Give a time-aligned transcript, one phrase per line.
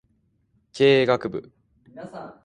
[0.73, 1.51] 経営学部